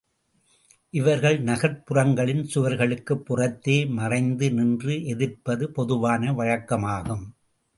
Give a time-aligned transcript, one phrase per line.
[0.93, 7.25] இவர்கள் நகர்ப் புறங்களின் சுவர்களுக்குப் புறத்தே மறைந்து நின்று எதிர்ப்பது பொதுவான வழக்கமாகும்.